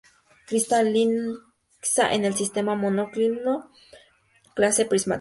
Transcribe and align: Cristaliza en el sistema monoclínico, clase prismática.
Cristaliza 0.47 2.11
en 2.11 2.25
el 2.25 2.33
sistema 2.33 2.73
monoclínico, 2.73 3.69
clase 4.55 4.85
prismática. 4.85 5.09